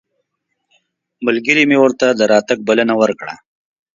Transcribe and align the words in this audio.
ملګري 1.25 1.63
مې 1.69 1.77
ورته 1.79 2.07
د 2.11 2.21
راتګ 2.31 2.57
بلنه 2.67 2.93
ورکړه. 3.01 3.35